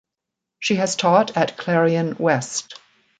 She 0.57 0.77
has 0.77 0.95
taught 0.95 1.37
at 1.37 1.57
Clarion 1.57 2.15
West. 2.17 2.79